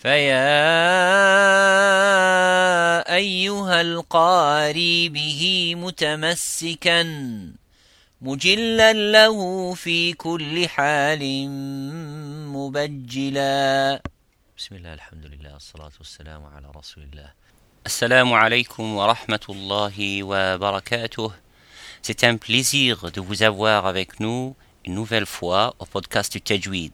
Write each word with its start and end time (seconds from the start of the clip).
فيا 0.00 0.40
أيها 3.14 3.80
القاري 3.80 5.08
به 5.08 5.74
متمسكا 5.76 7.02
مجلا 8.20 8.92
له 8.92 9.74
في 9.74 10.12
كل 10.12 10.68
حال 10.68 11.20
مبجلا 12.48 14.02
بسم 14.58 14.74
الله 14.74 14.94
الحمد 14.94 15.26
لله 15.26 15.52
والصلاة 15.52 15.92
والسلام 15.98 16.42
على 16.46 16.66
رسول 16.76 17.04
الله 17.12 17.32
السلام 17.86 18.32
عليكم 18.32 18.96
ورحمة 18.96 19.46
الله 19.48 20.22
وبركاته 20.22 21.32
C'est 22.02 22.24
un 22.24 22.38
plaisir 22.38 23.10
de 23.12 23.20
vous 23.20 23.42
avoir 23.42 23.86
avec 23.86 24.20
nous 24.20 24.56
une 24.86 24.94
nouvelle 24.94 25.26
fois 25.26 25.74
au 25.78 25.84
podcast 25.84 26.32
du 26.32 26.40
Tajwid. 26.40 26.92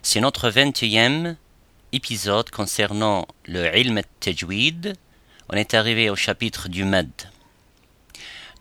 C'est 0.00 0.20
notre 0.20 0.48
21e 0.48 1.36
épisode 1.92 2.50
concernant 2.50 3.26
le 3.46 3.76
ilm 3.76 4.00
tajwid. 4.20 4.94
On 5.48 5.54
est 5.54 5.74
arrivé 5.74 6.10
au 6.10 6.16
chapitre 6.16 6.68
du 6.68 6.84
mad. 6.84 7.10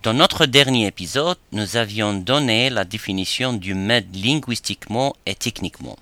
Dans 0.03 0.13
notre 0.13 0.45
dernier 0.45 0.87
épisode, 0.87 1.37
nous 1.51 1.75
avions 1.75 2.13
donné 2.13 2.69
la 2.69 2.85
définition 2.85 3.53
du 3.53 3.73
mad 3.73 4.05
linguistiquement 4.15 5.15
et 5.25 5.35
techniquement. 5.35 5.97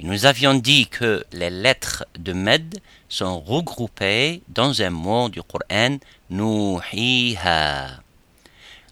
Nous 0.00 0.26
avions 0.26 0.54
dit 0.54 0.86
que 0.86 1.24
les 1.32 1.50
lettres 1.50 2.04
de 2.18 2.32
med 2.32 2.80
sont 3.08 3.40
regroupées 3.40 4.42
dans 4.48 4.80
un 4.82 4.90
mot 4.90 5.28
du 5.28 5.42
Coran, 5.42 5.98
nuhiha. 6.30 7.88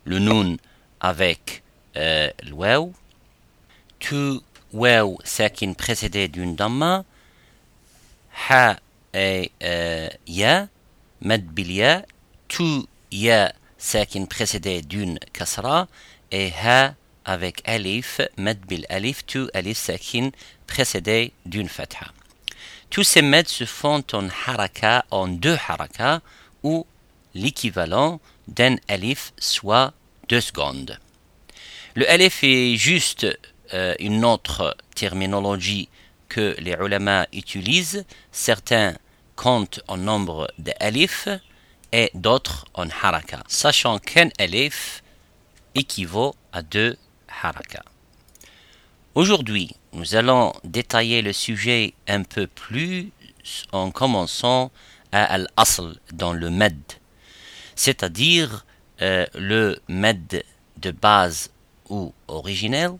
Le 0.04 0.18
nun 0.18 0.56
avec 1.00 1.62
euh, 1.96 2.30
tu 3.98 4.40
waw 4.72 5.18
sakin 5.24 5.74
précédé 5.74 6.28
d'une 6.28 6.56
damma, 6.56 7.04
ha 8.48 8.76
et 9.14 9.50
euh, 9.62 10.08
ya, 10.26 10.68
med 11.20 11.46
bilia, 11.54 12.04
tu 12.48 12.84
ya 13.10 13.52
sakin 13.78 14.26
précédé 14.26 14.82
d'une 14.82 15.18
kasra, 15.32 15.88
et 16.30 16.52
ha 16.62 16.94
avec 17.24 17.62
alif, 17.66 18.20
med 18.36 18.58
bil 18.66 18.86
alif, 18.88 19.24
tu 19.26 19.48
alif 19.54 19.78
sakin 19.78 20.30
précédé 20.66 21.32
d'une 21.46 21.68
fatha. 21.68 22.12
Tous 22.90 23.02
ces 23.02 23.22
meds 23.22 23.48
se 23.48 23.64
font 23.64 24.04
en 24.12 24.28
haraka, 24.46 25.04
en 25.10 25.28
deux 25.28 25.56
haraka, 25.68 26.20
ou 26.62 26.86
l'équivalent 27.34 28.20
d'un 28.48 28.76
alif, 28.88 29.32
soit 29.38 29.92
deux 30.28 30.40
secondes. 30.40 30.98
Le 31.94 32.08
alif 32.10 32.44
est 32.44 32.76
juste 32.76 33.26
euh, 33.74 33.94
une 33.98 34.24
autre 34.24 34.76
terminologie 34.94 35.88
que 36.28 36.56
les 36.58 36.72
ulama 36.72 37.26
utilisent. 37.32 38.04
Certains 38.32 38.94
comptent 39.34 39.80
en 39.88 39.96
nombre 39.96 40.48
de 40.58 40.72
et 41.92 42.10
d'autres 42.14 42.66
en 42.74 42.88
haraka, 42.90 43.42
sachant 43.48 43.98
qu'un 43.98 44.28
alif 44.38 45.02
équivaut 45.74 46.34
à 46.52 46.62
deux 46.62 46.96
haraka. 47.42 47.82
Aujourd'hui, 49.14 49.70
nous 49.92 50.14
allons 50.14 50.52
détailler 50.64 51.22
le 51.22 51.32
sujet 51.32 51.94
un 52.08 52.22
peu 52.22 52.46
plus 52.46 53.12
en 53.72 53.90
commençant 53.90 54.70
à 55.12 55.24
al-asl 55.24 55.94
dans 56.12 56.32
le 56.32 56.50
med, 56.50 56.78
c'est-à-dire 57.76 58.66
euh, 59.00 59.26
le 59.34 59.78
med 59.88 60.42
de 60.76 60.90
base 60.90 61.50
ou 61.88 62.12
originel. 62.28 62.98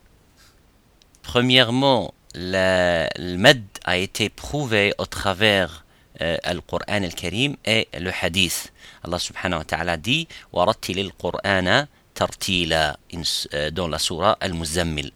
Premièrement, 1.23 2.15
le, 2.36 3.08
le 3.18 3.38
med 3.38 3.64
a 3.84 3.98
été 3.98 4.30
prouvé 4.30 4.94
au 4.98 5.06
travers 5.06 5.86
euh, 6.22 6.38
al-Qur'an 6.44 7.04
al-Karim 7.04 7.56
et 7.66 7.88
le 8.00 8.12
hadith. 8.22 8.72
Allah 9.04 9.20
subhanahu 9.20 9.60
wa 9.60 9.66
ta'ala 9.66 9.98
dit 9.98 10.28
وَرَتِّلِ 10.54 11.00
الْقُرْآنَ 11.00 11.88
تَرْتِيلًا 12.16 12.98
dans 13.72 13.88
la 13.88 13.98
surah 13.98 14.38
al-Muzammil. 14.40 15.12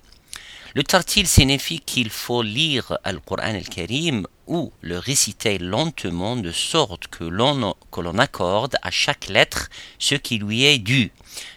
Le 0.73 0.83
tartil 0.83 1.27
signifie 1.27 1.79
qu'il 1.79 2.09
faut 2.09 2.41
lire 2.41 2.97
le 3.05 3.19
Coran 3.19 3.55
al-Karim 3.55 4.27
ou 4.47 4.73
le 4.81 4.99
réciter 4.99 5.57
lentement 5.57 6.35
de 6.35 6.51
sorte 6.51 7.07
que 7.07 7.23
l'on, 7.23 7.75
que 7.91 8.01
l'on 8.01 8.17
accorde 8.17 8.75
à 8.81 8.91
chaque 8.91 9.27
lettre 9.29 9.69
ce 9.99 10.15
qui 10.15 10.37
lui 10.37 10.65
est 10.65 10.79
dû, 10.79 11.11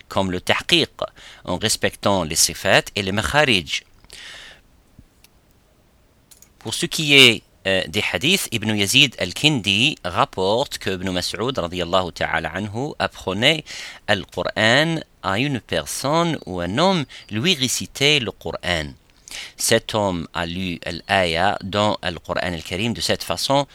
comme 0.09 0.31
le 0.31 0.41
tahqiq, 0.41 0.91
en 1.44 1.59
respectant 1.59 2.22
les 2.22 2.36
sifat 2.36 2.82
et 2.94 3.03
les 3.03 3.12
makharij. 3.12 3.82
Pour 6.63 6.74
ce 6.74 6.85
qui 6.85 7.13
est 7.16 7.44
euh, 7.68 7.84
des 7.88 8.03
hadiths, 8.12 8.47
Ibn 8.51 8.75
Yazid 8.75 9.16
al-Kindi 9.19 9.97
rapporte 10.03 10.78
que 10.78 10.91
Ibn 10.91 11.09
Mas'ud 11.12 11.53
ta'ala 11.53 12.50
anhu 12.50 12.94
apprenait 13.00 13.63
le 14.09 14.24
Coran 14.24 15.00
à 15.22 15.40
une 15.40 15.59
personne 15.59 16.38
ou 16.46 16.62
un 16.62 16.78
homme 16.78 17.06
lui 17.29 17.53
récitait 17.53 18.19
le 18.19 18.31
Coran. 18.31 18.88
Cet 19.57 19.94
homme 19.94 20.28
a 20.34 20.46
lu 20.46 20.79
l'aya 21.09 21.57
dans 21.63 21.97
le 22.02 22.19
Coran 22.19 22.41
al-Karim 22.41 22.94
de 22.94 23.02
cette 23.02 23.23
façon 23.23 23.66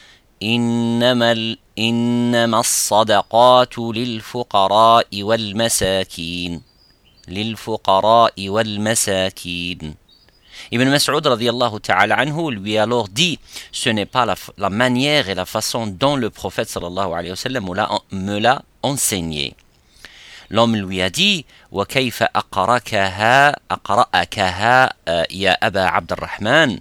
إنما 0.42 1.56
إنما 1.78 2.60
الصدقات 2.60 3.78
للفقراء 3.78 5.22
والمساكين 5.22 6.62
للفقراء 7.28 8.48
والمساكين 8.48 9.94
Ibn 10.70 10.84
Mas'ud 10.90 11.24
radiallahu 11.24 11.80
ta'ala 11.80 12.16
anhu 12.18 12.50
lui 12.52 12.76
a 12.76 12.82
alors 12.82 13.08
dit 13.08 13.38
Ce 13.72 13.88
n'est 13.88 14.06
pas 14.06 14.26
la, 14.26 14.34
la, 14.58 14.68
manière 14.68 15.30
et 15.30 15.34
la 15.34 15.46
façon 15.46 15.86
dont 15.86 16.16
le 16.16 16.28
prophète 16.28 16.68
sallallahu 16.68 17.12
alayhi 17.12 17.30
wa 17.30 17.36
sallam 17.36 17.64
me 18.12 18.38
l'a 18.38 18.62
enseigné. 18.82 19.54
L'homme 20.50 20.76
lui 20.76 21.00
a 21.00 21.08
dit 21.08 21.46
Wa 21.72 21.86
kayfa 21.86 22.30
aqra'akaha 22.34 23.56
aqra'akaha 23.68 24.92
euh, 25.08 25.24
ya 25.30 25.56
Aba 25.60 25.88
Abdurrahman 25.94 26.80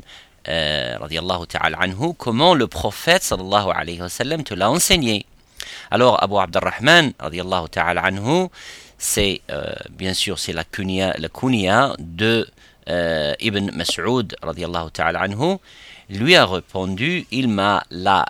euh, 0.50 0.98
radiallahu 1.00 1.48
ta'ala 1.48 1.78
anhu 1.80 2.14
Comment 2.18 2.56
le 2.56 2.68
prophète 2.68 3.24
sallallahu 3.24 3.72
alayhi 3.74 4.02
wa 4.02 4.10
sallam 4.10 4.44
te 4.44 4.54
l'a 4.54 4.70
enseigné? 4.70 5.26
Alors 5.92 6.22
Abu 6.22 6.36
Abdurrahman 6.38 7.14
radiallahu 7.20 7.70
ta'ala 7.70 8.04
anhu 8.04 8.48
c'est 8.98 9.42
euh, 9.52 9.74
bien 9.92 10.14
sûr 10.14 10.40
c'est 10.40 10.54
la 10.54 10.64
kunia, 10.64 11.14
la 11.18 11.30
kunia 11.30 11.94
de 12.00 12.48
euh, 12.89 13.35
Ibn 13.41 13.71
Mas'ud 13.73 14.35
radiallahu 14.43 14.91
ta'ala 14.91 15.21
anhu 15.21 15.59
lui 16.11 16.35
a 16.37 16.47
répondu 16.47 17.27
il 17.31 17.49
m'a 17.49 17.83
l'a 17.91 18.27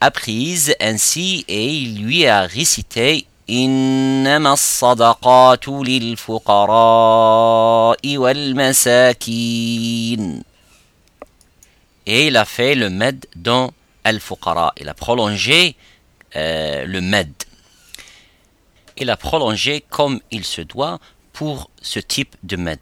apprise 0.00 0.74
ainsi 0.80 1.44
et 1.48 1.68
il 1.68 2.02
lui 2.04 2.26
a 2.26 2.42
récité 2.42 3.26
إنما 3.50 4.52
الصدقات 4.52 5.68
للفقراء 5.68 6.78
والمساكين 8.16 9.62
Et 12.04 12.26
il 12.26 12.36
a 12.36 12.44
fait 12.44 12.74
le 12.74 12.90
med 12.90 13.24
dans 13.36 13.70
Al-Fuqara. 14.02 14.72
Il 14.80 14.88
a 14.88 14.94
prolongé 14.94 15.76
euh, 16.34 16.84
le 16.84 17.00
med. 17.00 17.30
Il 18.96 19.08
a 19.08 19.16
prolongé 19.16 19.84
comme 19.88 20.18
il 20.32 20.44
se 20.44 20.62
doit 20.62 20.98
pour 21.32 21.70
ce 21.80 22.00
type 22.00 22.34
de 22.42 22.56
med. 22.56 22.80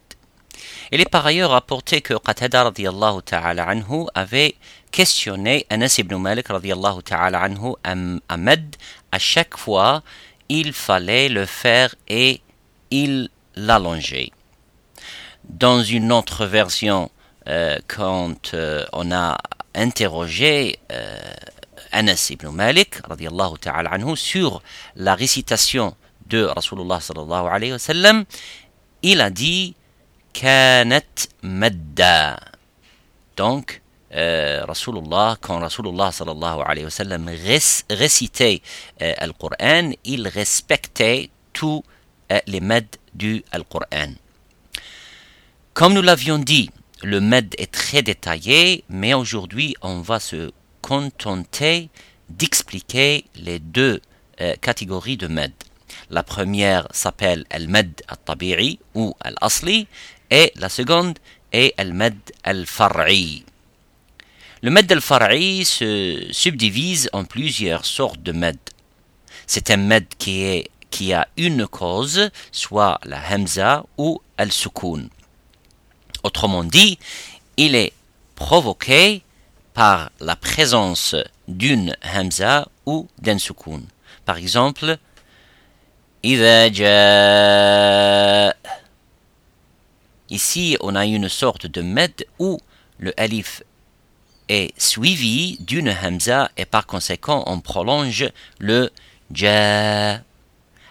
Il 0.91 1.01
est 1.01 1.09
par 1.09 1.25
ailleurs 1.25 1.51
rapporté 1.51 2.01
que 2.01 2.13
Qatada 2.13 2.63
radiallahu 2.65 3.21
ta'ala 3.23 3.67
anhu 3.67 4.05
avait 4.13 4.55
questionné 4.91 5.65
Anas 5.69 5.95
ibn 5.97 6.15
Malik 6.17 6.47
radiallahu 6.47 7.03
ta'ala 7.03 7.41
anhu 7.41 7.73
à 7.83 9.19
chaque 9.19 9.57
fois 9.57 10.03
il 10.49 10.73
fallait 10.73 11.29
le 11.29 11.45
faire 11.45 11.95
et 12.07 12.41
il 12.91 13.29
l'allongeait. 13.55 14.31
Dans 15.43 15.81
une 15.83 16.11
autre 16.11 16.45
version, 16.45 17.11
euh, 17.47 17.77
quand 17.87 18.53
euh, 18.53 18.85
on 18.93 19.11
a 19.11 19.37
interrogé 19.73 20.79
euh, 20.91 21.17
Anas 21.91 22.27
ibn 22.31 22.49
Malik 22.49 22.95
anhu 23.09 24.17
sur 24.17 24.61
la 24.95 25.15
récitation 25.15 25.95
de 26.27 26.43
Rasulullah 26.43 26.99
sallallahu 26.99 27.47
alayhi 27.47 27.73
wa 27.73 28.23
il 29.03 29.21
a 29.21 29.29
dit 29.29 29.75
Donc, 33.37 33.81
euh, 34.13 34.65
Rasulullah, 34.65 35.37
quand 35.39 35.59
Rasulullah 35.59 36.11
sallallahu 36.11 36.59
euh, 39.01 39.13
le 39.21 39.33
Coran, 39.33 39.91
il 40.03 40.27
respectait 40.27 41.29
tous 41.53 41.83
euh, 42.31 42.39
les 42.47 42.59
med 42.59 42.85
du 43.13 43.43
Coran. 43.69 44.13
Comme 45.73 45.93
nous 45.93 46.01
l'avions 46.01 46.37
dit, 46.37 46.69
le 47.03 47.21
med 47.21 47.55
est 47.57 47.71
très 47.71 48.01
détaillé, 48.01 48.83
mais 48.89 49.13
aujourd'hui 49.13 49.75
on 49.81 50.01
va 50.01 50.19
se 50.19 50.51
contenter 50.81 51.89
d'expliquer 52.29 53.25
les 53.35 53.59
deux 53.59 54.01
euh, 54.41 54.55
catégories 54.61 55.17
de 55.17 55.27
med. 55.27 55.51
La 56.09 56.23
première 56.23 56.87
s'appelle 56.91 57.45
al-med 57.49 58.01
al-tabi'i 58.07 58.79
ou 58.95 59.15
al-asli 59.21 59.87
et 60.29 60.51
la 60.55 60.69
seconde 60.69 61.19
est 61.51 61.73
al-med 61.77 62.17
al-far'i. 62.43 63.43
Le 64.61 64.71
med 64.71 64.91
al-far'i 64.91 65.65
se 65.65 66.27
subdivise 66.31 67.09
en 67.13 67.25
plusieurs 67.25 67.85
sortes 67.85 68.23
de 68.23 68.31
med. 68.31 68.57
C'est 69.47 69.69
un 69.69 69.91
est, 69.91 70.71
qui 70.89 71.13
a 71.13 71.27
une 71.37 71.67
cause, 71.67 72.31
soit 72.51 72.99
la 73.03 73.19
hamza 73.29 73.85
ou 73.97 74.21
al-sukun. 74.37 75.09
Autrement 76.23 76.63
dit, 76.63 76.97
il 77.57 77.75
est 77.75 77.93
provoqué 78.35 79.21
par 79.73 80.09
la 80.19 80.35
présence 80.35 81.15
d'une 81.47 81.95
hamza 82.01 82.67
ou 82.85 83.07
d'un 83.19 83.37
sukun. 83.37 83.81
Par 84.25 84.37
exemple, 84.37 84.97
Ici, 90.29 90.75
on 90.81 90.95
a 90.95 91.05
une 91.05 91.29
sorte 91.29 91.67
de 91.67 91.81
med 91.81 92.25
où 92.39 92.57
le 92.97 93.13
alif 93.19 93.61
est 94.49 94.73
suivi 94.79 95.57
d'une 95.59 95.89
hamza 95.89 96.49
et 96.57 96.65
par 96.65 96.87
conséquent 96.87 97.43
on 97.45 97.59
prolonge 97.59 98.27
le 98.57 98.91
ja. 99.31 100.15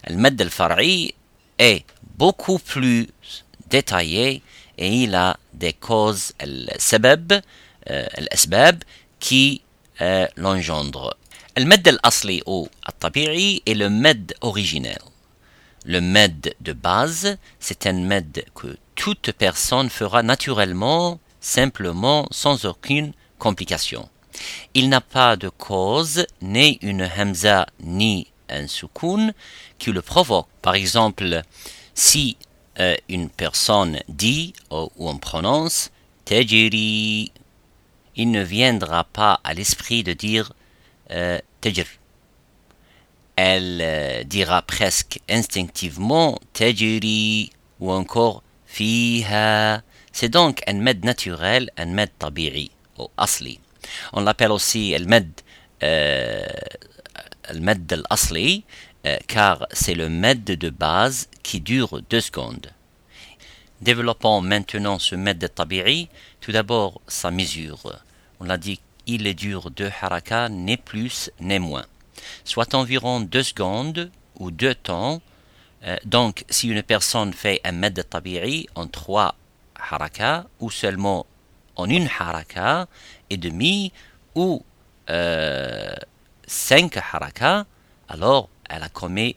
Le 0.06 0.16
med 0.16 0.40
al-far'i 0.40 1.14
est 1.58 1.84
beaucoup 2.16 2.60
plus 2.60 3.08
détaillé 3.70 4.40
et 4.78 4.88
il 4.88 5.16
a 5.16 5.37
des 5.52 5.72
causes 5.72 6.32
al-sabab, 6.38 7.40
euh, 7.90 8.72
qui 9.19 9.62
euh, 10.00 10.28
l'engendrent. 10.37 11.16
Le 11.56 11.64
med 11.64 11.88
al-asli 11.88 12.40
ou 12.46 12.69
al-tabi'i 12.84 13.62
est 13.66 13.75
le 13.75 13.88
med 13.88 14.34
originel. 14.42 15.02
Le 15.86 16.00
med 16.00 16.54
de 16.60 16.72
base, 16.72 17.36
c'est 17.60 17.86
un 17.86 17.92
med 17.92 18.44
que 18.54 18.78
toute 18.94 19.32
personne 19.32 19.90
fera 19.90 20.22
naturellement, 20.22 21.20
simplement, 21.40 22.26
sans 22.31 22.64
aucune 22.64 23.12
complication. 23.38 24.08
Il 24.72 24.88
n'a 24.88 25.02
pas 25.02 25.36
de 25.36 25.50
cause, 25.50 26.26
ni 26.40 26.78
une 26.81 27.02
hamza, 27.02 27.66
ni 27.81 28.28
un 28.48 28.66
sukun 28.66 29.32
qui 29.78 29.92
le 29.92 30.00
provoque. 30.00 30.48
Par 30.62 30.75
exemple, 30.75 31.42
si 31.94 32.38
euh, 32.80 32.96
une 33.10 33.28
personne 33.28 34.00
dit 34.08 34.54
ou, 34.70 34.88
on 34.98 35.19
prononce 35.19 35.90
tajiri, 36.25 37.30
il 38.16 38.30
ne 38.30 38.42
viendra 38.42 39.04
pas 39.04 39.40
à 39.44 39.52
l'esprit 39.52 40.02
de 40.02 40.14
dire 40.14 40.52
euh, 41.10 41.38
Elle 43.36 43.81
euh, 43.82 44.25
dira 44.25 44.62
presque 44.62 45.20
instinctivement 45.28 46.38
tajiri 46.52 47.50
ou 47.81 47.90
encore 47.90 48.42
fiha. 48.66 49.82
C'est 50.12 50.28
donc 50.28 50.62
un 50.69 50.75
med 50.75 51.04
naturel, 51.04 51.70
un 51.76 51.86
med 51.86 52.10
tabi'i 52.19 52.70
ou 52.98 53.08
asli. 53.16 53.58
On 54.12 54.20
l'appelle 54.20 54.52
aussi 54.52 54.96
le 54.96 55.06
med, 55.06 55.28
euh, 55.82 56.46
med 57.60 57.92
al-asli 57.92 58.64
euh, 59.06 59.19
car 59.26 59.66
c'est 59.72 59.94
le 59.94 60.08
med 60.08 60.44
de 60.44 60.70
base 60.70 61.28
qui 61.42 61.60
dure 61.60 62.00
deux 62.08 62.20
secondes. 62.20 62.70
Développons 63.80 64.40
maintenant 64.40 65.00
ce 65.00 65.16
med 65.16 65.44
tabi'i, 65.54 66.08
tout 66.40 66.52
d'abord 66.52 67.00
sa 67.08 67.32
mesure. 67.32 67.98
On 68.38 68.44
l'a 68.44 68.56
dit, 68.56 68.80
il 69.06 69.26
est 69.26 69.34
dur 69.34 69.70
deux 69.70 69.90
haraka, 70.00 70.48
ni 70.48 70.76
plus 70.76 71.30
ni 71.40 71.58
moins, 71.58 71.84
soit 72.44 72.75
environ 72.75 73.20
deux 73.20 73.43
secondes 73.43 74.11
ou 74.38 74.50
deux 74.50 74.75
temps. 74.75 75.20
Euh, 75.84 75.96
donc, 76.05 76.44
si 76.49 76.69
une 76.69 76.82
personne 76.82 77.32
fait 77.32 77.61
un 77.64 77.72
med 77.72 78.02
tabi'i 78.08 78.66
en 78.75 78.87
trois 78.87 79.34
haraka 79.78 80.46
ou 80.61 80.70
seulement 80.70 81.26
en 81.76 81.88
une 81.88 82.08
haraka 82.19 82.87
et 83.31 83.37
demi 83.37 83.93
ou 84.34 84.64
euh, 85.11 85.94
cinq 86.46 86.96
haraka, 86.96 87.66
alors 88.08 88.49
elle 88.69 88.82
a 88.82 88.88
commis 88.88 89.37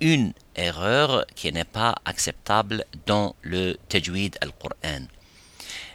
une 0.00 0.32
erreur 0.56 1.24
qui 1.34 1.52
n'est 1.52 1.64
pas 1.64 1.94
acceptable 2.04 2.84
dans 3.06 3.34
le 3.42 3.76
tajwid 3.88 4.36
al-Qur'an. 4.40 5.06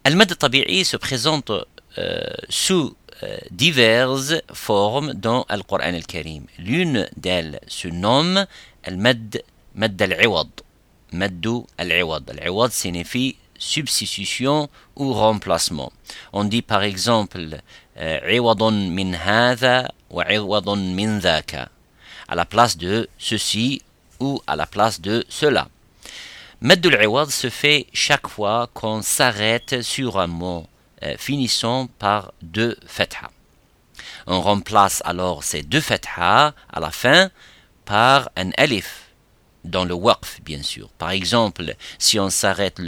Le 0.06 0.14
med 0.14 0.36
tabi'i 0.36 0.84
se 0.84 0.96
présente 0.98 1.50
euh, 1.98 2.20
sous 2.48 2.94
euh, 3.22 3.36
diverses 3.50 4.34
formes 4.52 5.12
dans 5.12 5.44
le 5.50 5.62
Coran 5.62 5.94
al-Karim. 5.94 6.46
L'une 6.58 7.06
d'elles 7.16 7.60
se 7.66 7.88
nomme 7.88 8.46
al-mad 8.84 9.42
mad 9.74 10.00
al-iwad. 10.02 10.50
Maddu 11.12 11.66
al-iwad. 11.78 12.30
Al-iwad 12.30 12.70
signifie 12.70 13.36
substitution 13.58 14.68
ou 14.96 15.12
remplacement. 15.12 15.92
On 16.32 16.44
dit 16.44 16.62
par 16.62 16.82
exemple 16.82 17.60
wa 20.10 20.24
iwadun 20.32 20.94
min 20.94 21.18
dhaka. 21.18 21.68
À 22.28 22.34
la 22.34 22.44
place 22.44 22.76
de 22.76 23.08
ceci 23.18 23.82
ou 24.20 24.40
à 24.46 24.56
la 24.56 24.66
place 24.66 25.00
de 25.00 25.24
cela. 25.28 25.68
Mad 26.60 26.84
al-iwad 26.86 27.30
se 27.30 27.50
fait 27.50 27.86
chaque 27.92 28.28
fois 28.28 28.68
qu'on 28.74 29.02
s'arrête 29.02 29.82
sur 29.82 30.18
un 30.18 30.26
mot 30.26 30.66
euh, 31.02 31.16
finissant 31.18 31.88
par 31.98 32.32
deux 32.42 32.76
fatha. 32.86 33.30
On 34.26 34.40
remplace 34.40 35.02
alors 35.04 35.44
ces 35.44 35.62
deux 35.62 35.80
fatha 35.80 36.54
à 36.72 36.80
la 36.80 36.90
fin 36.90 37.30
par 37.90 38.30
un 38.36 38.50
alif 38.56 39.10
dans 39.64 39.84
le 39.84 39.94
waqf 39.94 40.40
bien 40.44 40.62
sûr. 40.62 40.90
Par 40.90 41.10
exemple, 41.10 41.74
si 41.98 42.20
on 42.20 42.30
s'arrête 42.30 42.78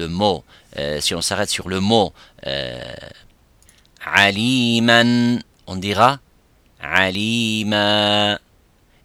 euh, 0.79 1.01
sur 1.01 1.69
le 1.69 1.81
mot 1.81 2.13
euh, 2.47 2.95
aliman, 4.07 5.41
on 5.67 5.75
dira 5.75 6.21
alima 6.81 8.39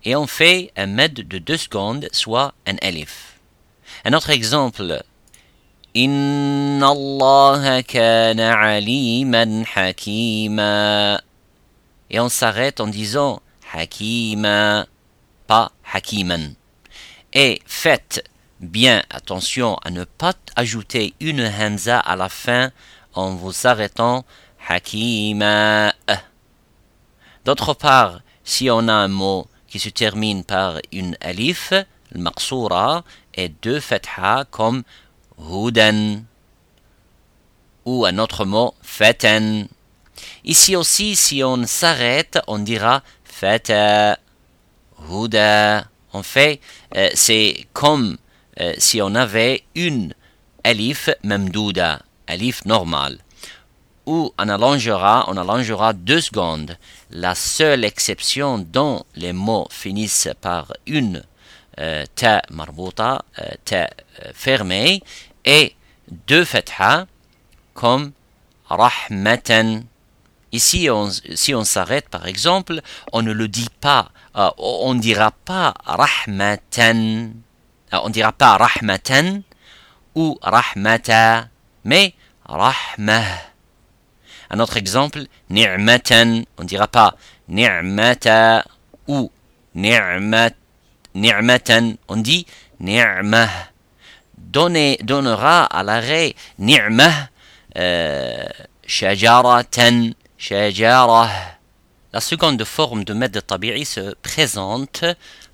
et 0.06 0.16
on 0.16 0.28
fait 0.28 0.72
un 0.78 0.86
med 0.86 1.16
de 1.16 1.40
deux 1.40 1.58
secondes, 1.58 2.08
soit 2.12 2.54
un 2.68 2.76
alif. 2.84 3.40
Un 4.06 4.14
autre 4.14 4.30
exemple 4.30 5.02
Inna 5.96 6.90
Allah 6.92 7.82
kana 7.82 8.54
aliman 8.76 9.66
hakima. 9.76 11.24
Et 12.12 12.20
on 12.20 12.30
s'arrête 12.30 12.82
en 12.82 12.88
disant 12.88 13.42
hakima, 13.74 14.86
pas 15.48 15.72
hakiman. 15.92 16.54
Et 17.34 17.62
faites 17.66 18.24
bien 18.60 19.04
attention 19.10 19.76
à 19.84 19.90
ne 19.92 20.04
pas 20.04 20.34
ajouter 20.56 21.14
une 21.20 21.42
hamza 21.42 22.00
à 22.00 22.16
la 22.16 22.30
fin 22.30 22.72
en 23.14 23.36
vous 23.36 23.66
arrêtant 23.66 24.26
hakima. 24.68 25.94
D'autre 27.46 27.74
part, 27.74 28.22
si 28.44 28.70
on 28.70 28.88
a 28.88 28.94
un 28.94 29.08
mot 29.08 29.48
qui 29.68 29.80
se 29.80 29.90
termine 29.90 30.44
par 30.44 30.80
une 30.92 31.18
alif, 31.22 31.74
le 32.12 32.20
maqsoura, 32.20 33.04
et 33.34 33.50
deux 33.50 33.80
fatha 33.80 34.46
comme 34.50 34.84
hudan 35.40 36.24
ou 37.86 38.06
un 38.06 38.18
autre 38.18 38.46
mot 38.46 38.74
fatan. 38.82 39.66
Ici 40.44 40.76
aussi, 40.76 41.16
si 41.16 41.44
on 41.44 41.66
s'arrête, 41.66 42.40
on 42.48 42.60
dira 42.60 43.04
huda. 45.10 45.86
En 46.14 46.24
fait, 46.24 46.60
euh, 46.96 47.10
c'est 47.14 47.68
comme 47.74 48.18
euh, 48.60 48.74
si 48.78 49.02
on 49.02 49.14
avait 49.16 49.64
une 49.76 50.14
alif 50.64 51.10
memdouda, 51.24 52.02
alif 52.28 52.66
normal, 52.66 53.20
où 54.06 54.34
on 54.38 54.50
allongera, 54.50 55.26
on 55.28 55.38
allongera 55.38 55.94
deux 55.94 56.22
secondes. 56.22 56.78
La 57.12 57.36
seule 57.36 57.84
exception 57.84 58.58
dont 58.58 59.04
les 59.16 59.34
mots 59.34 59.68
finissent 59.70 60.30
par 60.42 60.74
une 60.86 61.24
euh, 61.80 62.06
ta 62.16 62.42
marbouta, 62.50 63.24
ta 63.64 63.90
fermée, 64.34 65.04
et 65.46 65.76
deux 66.26 66.46
fatha 66.46 67.06
comme 67.76 68.12
rahmatan. 68.68 69.82
Ici, 70.52 70.90
si 71.36 71.54
on 71.54 71.64
s'arrête 71.64 72.10
par 72.10 72.26
exemple, 72.26 72.82
on 73.12 73.22
ne 73.22 73.32
le 73.32 73.48
dit 73.48 73.70
pas, 73.80 74.12
euh, 74.38 74.50
on 74.58 74.94
ne 74.94 75.00
dira 75.00 75.32
pas 75.32 75.74
rahmatan, 75.86 77.32
euh, 77.94 77.98
on 78.04 78.10
dira 78.10 78.32
pas 78.32 78.58
rahmatan 78.58 79.42
ou 80.16 80.38
rahmata, 80.42 81.48
mais 81.84 82.14
rahmah. 82.46 83.24
Un 84.50 84.60
autre 84.60 84.78
exemple, 84.78 85.24
ni'matan, 85.50 86.44
on 86.58 86.64
ne 86.64 86.68
dira 86.68 86.88
pas 86.88 87.16
ni'mata 87.50 88.64
ou 89.08 89.32
ni'mat, 89.76 90.56
ni'matan, 91.16 91.96
on 92.08 92.18
dit 92.18 92.46
ni'mah 92.80 93.50
donnera 94.58 95.66
à 95.66 95.84
l'arrêt 95.84 96.36
ni'mah 96.58 97.30
euh, 97.78 98.46
shajaratan 98.86 100.14
shajarah. 100.38 101.57
La 102.14 102.22
seconde 102.22 102.64
forme 102.64 103.04
de 103.04 103.14
Med 103.14 103.38
Tabi'i 103.46 103.84
se 103.84 104.16
présente 104.22 105.04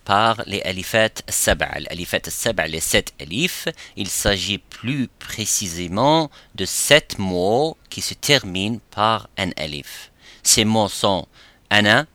par 0.05 0.43
les 0.45 0.61
alifat 0.61 1.09
sab'a. 1.27 1.79
L'alifat 1.79 2.29
sab'a, 2.29 2.67
les 2.67 2.79
sept 2.79 3.11
alifs, 3.19 3.67
il 3.97 4.07
s'agit 4.07 4.59
plus 4.59 5.07
précisément 5.17 6.29
de 6.53 6.65
sept 6.65 7.17
mots 7.17 7.75
qui 7.89 8.01
se 8.01 8.13
terminent 8.13 8.79
par 8.91 9.29
un 9.35 9.49
alif. 9.57 10.11
Ces 10.43 10.63
mots 10.63 10.89
sont 10.89 11.25
ana, 11.71 12.05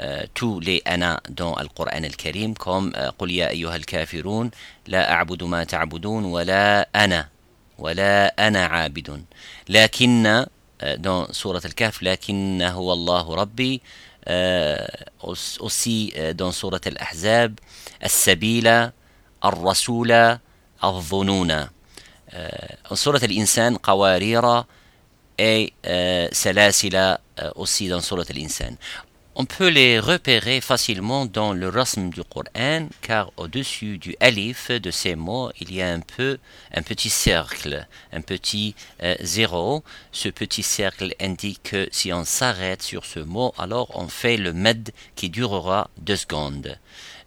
euh, 0.00 0.26
tous 0.34 0.60
les 0.60 0.82
ana 0.84 1.22
dans 1.30 1.56
le 1.58 1.68
Coran 1.68 2.04
al-Karim, 2.04 2.54
comme 2.54 2.92
euh, 2.98 3.10
Qul 3.18 3.32
ya 3.32 3.48
ayyuhal 3.48 3.86
kafirun, 3.86 4.50
la 4.86 5.18
a'budu 5.18 5.46
ma 5.46 5.64
ta'budun, 5.64 6.24
wa 6.24 6.44
la 6.44 6.86
ana, 6.92 7.30
wa 7.78 7.94
la 7.94 8.26
ana 8.36 8.82
abidun. 8.82 9.22
Lakinna, 9.68 10.46
dans 10.83 11.31
سورة 11.31 11.61
الكهف 11.65 12.03
لكن 12.03 12.61
هو 12.61 12.93
الله 12.93 13.35
ربي 13.35 13.81
aussi 15.59 16.13
dans 16.39 16.49
سورة 16.49 16.81
الأحزاب 16.87 17.59
السبيل 18.03 18.89
الرسول 19.45 20.37
الظنون 20.83 21.67
en 22.91 22.93
سورة 22.93 23.21
الإنسان 23.23 23.75
قوارير 23.77 24.61
et 25.41 25.73
سلاسل 26.31 27.15
aussi 27.55 27.89
dans 27.89 27.99
سورة 27.99 28.25
الإنسان 28.29 28.75
On 29.34 29.46
peut 29.46 29.68
les 29.68 29.98
repérer 29.98 30.60
facilement 30.60 31.24
dans 31.24 31.54
le 31.54 31.70
rasm 31.70 32.10
du 32.10 32.22
Coran 32.22 32.88
car 33.00 33.32
au-dessus 33.38 33.96
du 33.96 34.14
alif 34.20 34.70
de 34.70 34.90
ces 34.90 35.14
mots 35.14 35.50
il 35.58 35.72
y 35.72 35.80
a 35.80 35.90
un 35.90 36.00
peu 36.00 36.36
un 36.74 36.82
petit 36.82 37.08
cercle, 37.08 37.86
un 38.12 38.20
petit 38.20 38.74
euh, 39.02 39.14
zéro. 39.22 39.84
Ce 40.12 40.28
petit 40.28 40.62
cercle 40.62 41.14
indique 41.18 41.62
que 41.62 41.88
si 41.90 42.12
on 42.12 42.26
s'arrête 42.26 42.82
sur 42.82 43.06
ce 43.06 43.20
mot 43.20 43.54
alors 43.56 43.88
on 43.94 44.06
fait 44.08 44.36
le 44.36 44.52
med 44.52 44.90
qui 45.16 45.30
durera 45.30 45.88
deux 45.96 46.16
secondes. 46.16 46.78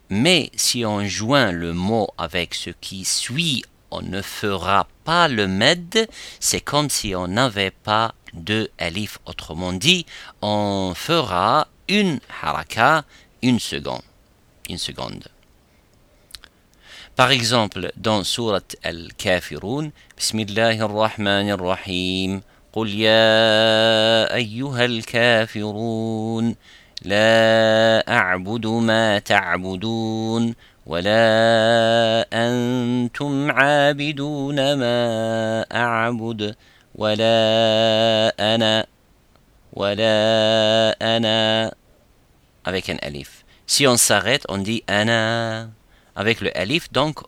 Mais 0.09 0.51
si 0.55 0.85
on 0.85 1.03
joint 1.07 1.51
le 1.51 1.73
mot 1.73 2.09
avec 2.19 2.53
ce 2.53 2.69
qui 2.69 3.03
suit 3.03 3.63
on 3.89 4.03
ne 4.03 4.21
fera 4.21 4.87
pas 5.05 5.27
le 5.27 5.47
med, 5.47 6.07
c'est 6.39 6.61
comme 6.61 6.89
si 6.91 7.15
on 7.15 7.29
n'avait 7.29 7.71
pas 7.71 8.13
de 8.33 8.69
alif. 8.77 9.19
Autrement 9.25 9.73
dit, 9.73 10.05
on 10.41 10.93
fera 10.95 11.67
une 11.87 12.19
haraka, 12.41 13.05
une 13.41 13.59
seconde. 13.59 14.01
Une 14.69 14.77
seconde. 14.77 15.27
Par 17.15 17.31
exemple, 17.31 17.91
dans 17.95 18.23
Surat 18.23 18.61
Al-Kafirun, 18.83 19.91
Bismillahirrahmanirrahim, 20.17 22.41
قل 22.75 22.89
يا 22.89 24.35
أيها 24.35 24.85
الكافرون 24.85 26.55
لا 27.05 28.03
أعبد 28.09 28.67
ما 28.67 29.19
تعبدون 29.19 30.55
ولا 30.85 32.27
أنتم 32.33 33.51
عابدون 33.51 34.73
ما 34.73 35.65
أعبد 35.71 36.55
ولا 36.95 37.35
أنا 38.55 38.85
Wala 39.74 40.94
ana 41.00 41.72
avec 42.64 42.88
un 42.90 42.96
alif. 43.02 43.44
Si 43.66 43.86
on 43.86 43.96
s'arrête, 43.96 44.44
on 44.48 44.58
dit 44.58 44.82
ana 44.88 45.68
avec 46.16 46.40
le 46.40 46.56
alif, 46.58 46.90
donc 46.92 47.20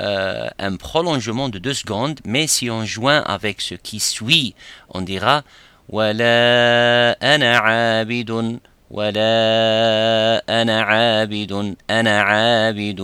euh, 0.00 0.48
un 0.58 0.76
prolongement 0.76 1.48
de 1.48 1.58
deux 1.58 1.74
secondes, 1.74 2.20
mais 2.24 2.46
si 2.46 2.70
on 2.70 2.84
joint 2.84 3.22
avec 3.22 3.60
ce 3.60 3.74
qui 3.74 4.00
suit, 4.00 4.54
on 4.88 5.02
dira 5.02 5.42
Wala 5.88 7.12
ana 7.20 8.00
abidun. 8.00 8.58
ولا 8.90 10.62
أنا 10.62 10.82
عابد 10.82 11.76
أنا 11.90 12.20
عابد 12.22 13.00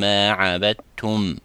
ما 0.00 0.30
عبدتم 0.30 1.36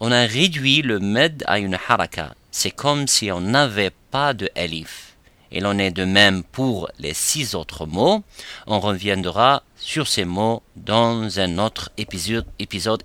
On 0.00 0.12
a 0.12 0.26
réduit 0.26 0.82
le 0.82 1.00
med 1.00 1.42
à 1.48 1.58
une 1.58 1.76
haraka. 1.88 2.32
C'est 2.52 2.70
comme 2.70 3.08
si 3.08 3.32
on 3.32 3.40
n'avait 3.40 3.90
pas 4.12 4.32
de 4.32 4.48
alif. 4.54 5.11
Et 5.53 5.59
l'on 5.59 5.77
est 5.77 5.91
de 5.91 6.03
même 6.03 6.43
pour 6.43 6.89
les 6.97 7.13
six 7.13 7.53
autres 7.53 7.85
mots. 7.85 8.23
On 8.65 8.79
reviendra 8.79 9.63
sur 9.77 10.07
ces 10.07 10.25
mots 10.25 10.63
dans 10.75 11.39
un 11.39 11.59
autre 11.59 11.91
épisode, 11.97 12.47
épisode. 12.57 13.03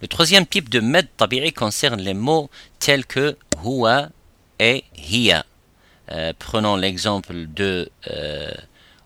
Le 0.00 0.08
troisième 0.08 0.46
type 0.46 0.70
de 0.70 0.80
med 0.80 1.08
tabi'i 1.16 1.52
concerne 1.52 2.00
les 2.00 2.14
mots 2.14 2.48
tels 2.78 3.04
que 3.04 3.36
huwa 3.62 4.08
et 4.58 4.84
hiya. 4.96 5.44
Euh, 6.10 6.32
prenons 6.38 6.76
l'exemple 6.76 7.46
de 7.48 7.90
euh, 8.10 8.54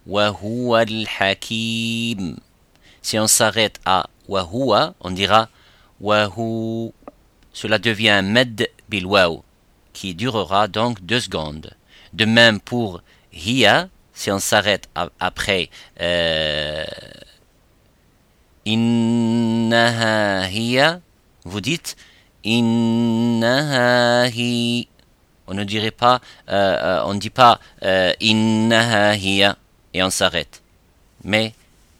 wa 0.06 0.28
huwa 0.30 0.80
al-hakim. 0.80 2.36
Si 3.02 3.18
on 3.18 3.26
s'arrête 3.26 3.80
à 3.84 4.08
wa 4.28 4.48
huwa, 4.52 4.94
on 5.00 5.10
dira 5.10 5.48
wa 6.00 6.28
hu. 6.36 6.92
Cela 7.52 7.78
devient 7.78 8.22
med 8.22 8.68
bil 8.88 9.06
qui 9.94 10.14
durera 10.14 10.68
donc 10.68 11.00
deux 11.06 11.20
secondes. 11.20 11.70
De 12.12 12.26
même 12.26 12.60
pour 12.60 13.00
hiya, 13.32 13.88
si 14.12 14.30
on 14.30 14.38
s'arrête 14.38 14.90
après 15.18 15.70
euh, 16.00 16.84
innaha 18.66 20.48
vous 21.44 21.60
dites 21.62 21.96
innaha 22.44 24.28
hi. 24.28 24.88
On 25.46 25.52
ne 25.54 25.64
dirait 25.64 25.90
pas, 25.90 26.20
euh, 26.48 27.02
on 27.04 27.14
ne 27.14 27.18
dit 27.18 27.30
pas 27.30 27.60
innaha 28.20 29.16
hiya 29.16 29.56
et 29.94 30.02
on 30.02 30.10
s'arrête. 30.10 30.62
Mais 31.22 31.54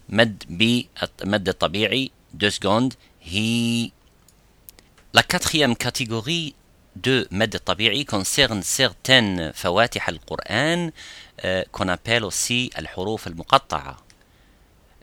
mad 0.09 0.33
bi 0.49 0.89
mad 1.25 1.57
tabi'i, 1.59 2.13
deux 2.33 2.51
secondes, 2.51 2.95
hi. 3.27 3.93
La 5.13 5.23
quatrième 5.23 5.77
catégorie 5.77 6.55
de 6.97 7.27
mad 7.31 7.57
tabi'i 7.65 8.05
concerne 8.05 8.63
certaines 8.63 9.53
fawatih 9.55 10.01
al-Qur'an 10.07 10.91
qu'on 11.73 11.89
appelle 11.89 12.25
aussi 12.25 12.71
al-huruf 12.75 13.27
al-muqatta'a. 13.27 13.97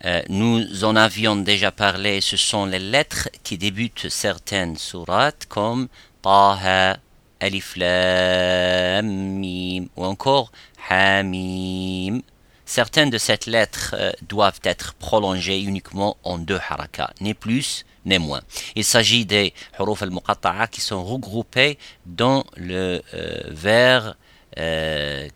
Euh, 0.04 0.22
nous 0.30 0.84
en 0.84 0.96
avions 0.96 1.36
déjà 1.36 1.72
parlé, 1.72 2.22
ce 2.22 2.36
sont 2.36 2.66
les 2.66 2.80
lettres 2.80 3.30
qui 3.44 3.58
débutent 3.58 4.10
certaines 4.10 4.76
sourates 4.76 5.46
comme 5.48 5.90
Taha, 6.24 6.98
Alif 7.40 7.76
Lam 7.76 9.44
ou 9.44 10.04
encore 10.04 10.52
Hamim. 10.90 12.22
Certaines 12.66 13.12
de 13.12 13.20
ces 13.20 13.38
lettres 13.46 13.94
euh, 13.98 14.12
doivent 14.28 14.62
être 14.64 14.96
prolongées 14.96 15.62
uniquement 15.62 16.18
en 16.24 16.40
deux 16.40 16.60
harakas, 16.70 17.12
ni 17.20 17.34
plus 17.36 17.86
ni 18.06 18.18
moins. 18.20 18.42
Il 18.76 18.84
s'agit 18.84 19.26
des 19.26 19.54
huruf 19.80 20.02
al-muqatta'a 20.02 20.68
qui 20.68 20.82
sont 20.82 21.04
regroupés 21.04 21.78
dans 22.06 22.44
le 22.56 23.02
euh, 23.14 23.42
vers 23.50 24.16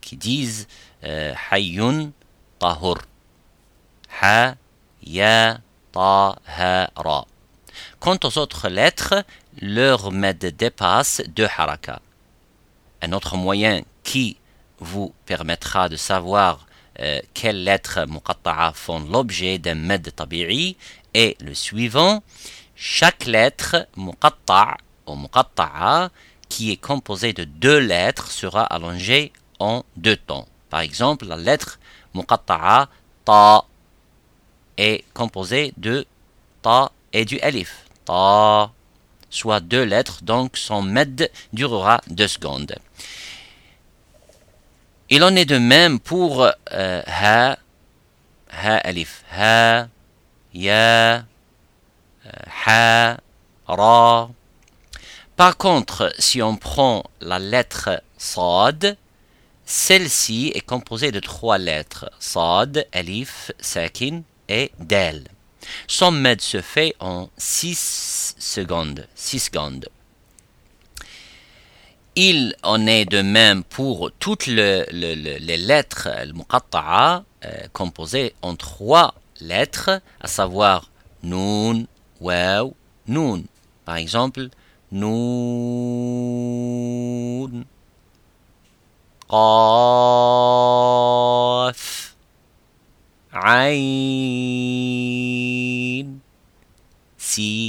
qui 0.01 0.17
disent 0.17 0.67
Hayyun 1.01 2.11
Tahur. 2.59 2.97
Ha, 4.21 4.55
Ya, 5.01 5.59
Ta, 5.93 6.35
Ha, 6.45 6.89
Ra. 6.95 7.25
Quant 7.99 8.17
aux 8.23 8.37
autres 8.37 8.67
lettres, 8.67 9.23
leur 9.61 10.11
med 10.11 10.37
dépasse 10.37 11.21
deux 11.27 11.47
harakas. 11.57 12.01
Un 13.01 13.13
autre 13.13 13.37
moyen 13.37 13.83
qui 14.03 14.37
vous 14.79 15.13
permettra 15.25 15.89
de 15.89 15.95
savoir 15.95 16.65
euh, 16.99 17.19
quelles 17.33 17.63
lettres 17.63 18.05
muqatta'a 18.07 18.73
font 18.73 18.99
l'objet 18.99 19.57
d'un 19.57 19.75
med 19.75 20.13
tabi'i 20.15 20.77
est 21.15 21.41
le 21.41 21.53
suivant. 21.53 22.21
Chaque 22.75 23.25
lettre 23.25 23.87
muqatta'a 23.95 24.77
ou 25.07 25.15
muqatta'a 25.15 26.09
qui 26.49 26.71
est 26.71 26.77
composée 26.77 27.33
de 27.33 27.45
deux 27.45 27.79
lettres 27.79 28.31
sera 28.31 28.63
allongée 28.63 29.31
en 29.59 29.83
deux 29.95 30.17
temps. 30.17 30.47
Par 30.69 30.81
exemple, 30.81 31.25
la 31.25 31.37
lettre 31.37 31.79
muqatta'a 32.13 32.89
ta 33.23 33.65
est 34.77 35.03
composé 35.13 35.73
de 35.77 36.05
ta 36.61 36.91
et 37.13 37.25
du 37.25 37.39
alif. 37.39 37.85
Ta, 38.03 38.71
soit 39.29 39.61
deux 39.61 39.83
lettres, 39.83 40.19
donc 40.21 40.57
son 40.57 40.81
med 40.81 41.29
durera 41.53 42.01
deux 42.07 42.27
secondes. 42.27 42.75
Il 45.09 45.23
en 45.23 45.35
est 45.35 45.45
de 45.45 45.57
même 45.57 45.99
pour 45.99 46.43
euh, 46.43 47.01
ha, 47.05 47.57
ha 48.49 48.75
alif, 48.77 49.23
ha, 49.31 49.87
ya, 50.55 51.17
euh, 51.17 52.31
ha, 52.65 53.17
ra. 53.67 54.29
Par 55.35 55.57
contre, 55.57 56.13
si 56.17 56.41
on 56.41 56.55
prend 56.55 57.03
la 57.19 57.39
lettre 57.39 58.01
sad, 58.17 58.97
celle-ci 59.65 60.51
est 60.55 60.61
composée 60.61 61.11
de 61.11 61.19
trois 61.19 61.57
lettres, 61.57 62.09
sad, 62.19 62.87
alif, 62.93 63.51
sakin 63.59 64.21
et 64.47 64.71
d'elle. 64.79 65.25
Son 65.87 66.11
med 66.11 66.39
se 66.41 66.61
fait 66.61 66.95
en 66.99 67.29
6 67.37 68.35
secondes. 68.37 69.07
6 69.15 69.39
secondes. 69.39 69.89
Il 72.15 72.55
en 72.63 72.87
est 72.87 73.05
de 73.05 73.21
même 73.21 73.63
pour 73.63 74.11
toutes 74.19 74.45
les 74.45 74.85
lettres 75.57 76.07
al-muqatta'a 76.07 77.23
euh, 77.43 77.67
composées 77.73 78.35
en 78.41 78.55
trois 78.55 79.15
lettres, 79.40 80.00
à 80.20 80.26
savoir 80.26 80.90
nun, 81.22 81.86
waw, 82.20 82.74
nun. 83.06 83.44
Par 83.84 83.96
exemple, 83.96 84.48
nun, 84.90 85.10
qaf, 89.28 89.70
عين 93.32 93.80
سين 97.18 97.60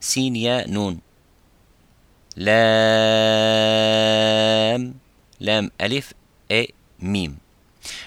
سين 0.00 0.36
ياء 0.36 0.70
نون 0.70 1.00
لام 2.36 2.54
لام 5.40 5.70
ألف 5.80 6.14
et 6.50 6.74
mim. 7.00 7.32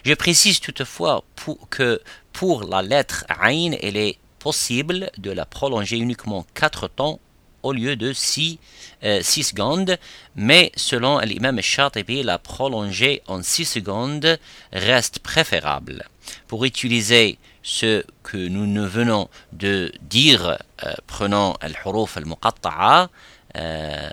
Je 0.04 0.14
précise 0.14 0.60
toutefois 0.60 1.24
que 1.70 2.00
pour 2.32 2.64
la 2.64 2.82
lettre 2.82 3.24
Aïn, 3.28 3.76
il 3.82 3.96
est 3.96 4.18
possible 4.40 5.10
de 5.18 5.30
la 5.30 5.46
prolonger 5.46 5.98
uniquement 5.98 6.44
4 6.54 6.88
temps 6.88 7.20
au 7.62 7.72
lieu 7.72 7.94
de 7.94 8.12
6 8.12 8.58
euh, 9.04 9.22
secondes, 9.22 9.96
mais 10.34 10.72
selon 10.74 11.20
l'imam 11.20 11.60
Shatibi, 11.60 12.24
la 12.24 12.38
prolonger 12.38 13.22
en 13.28 13.42
6 13.42 13.64
secondes 13.64 14.38
reste 14.72 15.20
préférable. 15.20 16.04
Pour 16.48 16.64
utiliser 16.64 17.38
ce 17.62 18.04
que 18.24 18.36
nous 18.36 18.88
venons 18.88 19.28
de 19.52 19.92
dire, 20.02 20.58
euh, 20.84 20.92
prenons 21.06 21.54
al-huruf 21.60 22.16
al-muqatta'a, 22.16 23.08
euh, 23.56 24.10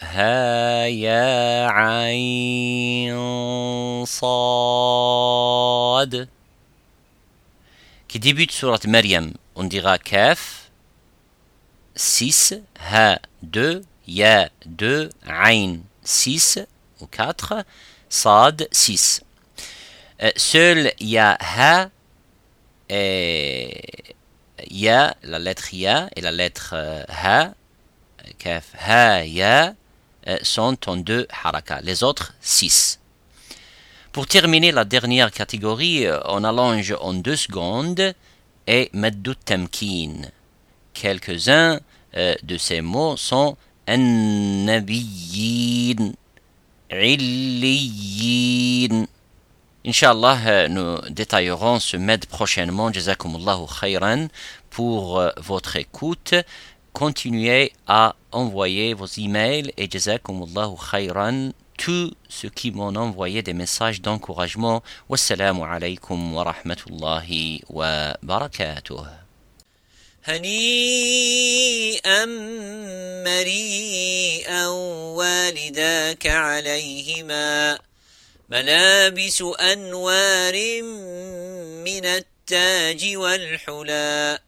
ها 0.00 0.86
يا 0.86 1.66
عين 1.66 3.14
صاد 4.04 5.52
qui 8.08 8.18
débute 8.18 8.52
surat 8.52 8.84
Maryam 8.86 9.32
on 9.54 9.64
dira 9.64 9.98
kaf 9.98 10.70
6, 11.94 12.54
ha 12.90 13.18
2, 13.42 13.82
ya 14.06 14.48
2, 14.66 15.10
ain 15.26 15.80
6 16.04 16.58
ou 17.00 17.06
4, 17.06 17.64
sad 18.08 18.68
6. 18.70 19.22
Euh, 20.22 20.30
seul 20.36 20.92
ya 21.00 21.36
ha 21.40 21.90
et 22.88 24.14
ya, 24.70 25.16
la 25.22 25.38
lettre 25.38 25.74
ya 25.74 26.08
et 26.16 26.20
la 26.20 26.32
lettre 26.32 26.74
euh, 26.74 27.04
ha, 27.08 27.54
kaf 28.37 28.65
ha 28.79 29.25
ya, 29.25 29.73
euh, 30.27 30.37
sont 30.41 30.77
en 30.87 30.97
deux 30.97 31.27
haraka, 31.43 31.81
les 31.81 32.03
autres 32.03 32.33
6. 32.41 32.99
Pour 34.11 34.27
terminer 34.27 34.71
la 34.71 34.85
dernière 34.85 35.31
catégorie, 35.31 36.07
on 36.25 36.43
allonge 36.43 36.95
en 37.01 37.13
deux 37.13 37.35
secondes 37.35 38.13
et 38.67 38.89
Maddu 38.93 39.35
Tamkin. 39.35 40.29
Quelques-uns 40.93 41.79
euh, 42.15 42.35
de 42.43 42.57
ces 42.57 42.81
mots 42.81 43.15
sont 43.17 43.55
An-Nabiyyin, 43.87 44.73
Illiyin. 46.91 48.27
Inch'Allah, 49.85 50.37
euh, 50.45 50.67
nous 50.67 50.97
détaillerons 51.09 51.79
ce 51.79 51.95
med 51.95 52.25
prochainement. 52.25 52.91
Jazakumullahu 52.91 53.67
khayran 53.79 54.27
pour 54.69 55.19
euh, 55.19 55.29
votre 55.37 55.77
écoute. 55.77 56.33
Continuez 56.97 57.73
à 57.85 58.15
envoyer 58.31 58.95
vos 58.95 59.05
emails 59.05 59.71
et 59.77 59.87
Jazakumullahu 59.87 60.75
khayran 60.89 61.51
tous 61.77 62.11
ceux 62.27 62.49
qui 62.49 62.71
m'ont 62.71 62.95
envoyé 62.95 63.43
des 63.43 63.53
messages 63.53 64.01
d'encouragement. 64.01 64.81
Wassalamu 65.07 65.61
alaikum 65.61 66.33
wa 66.33 66.43
rahmatullahi 66.43 67.61
wa 67.69 68.17
barakatuh. 68.23 69.05
هنيئا 70.25 72.25
مريئا 73.25 74.67
والداك 74.67 76.27
عليهما 76.27 77.79
ملابس 78.49 79.41
انوار 79.41 80.81
من 81.85 82.05
التاج 82.05 83.15
والحلى 83.15 84.39